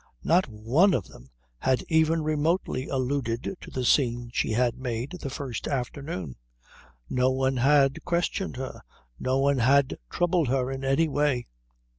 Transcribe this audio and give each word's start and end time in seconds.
Not 0.23 0.47
one 0.47 0.95
of 0.95 1.09
them 1.09 1.29
had 1.59 1.83
even 1.87 2.23
remotely 2.23 2.87
alluded 2.87 3.55
to 3.61 3.69
the 3.69 3.85
scene 3.85 4.31
she 4.33 4.53
had 4.53 4.79
made 4.79 5.11
the 5.11 5.29
first 5.29 5.67
afternoon. 5.67 6.37
No 7.07 7.29
one 7.29 7.57
had 7.57 8.03
questioned 8.03 8.55
her, 8.57 8.81
no 9.19 9.37
one 9.37 9.59
had 9.59 9.99
troubled 10.09 10.47
her 10.47 10.71
in 10.71 10.83
any 10.83 11.07
way. 11.07 11.45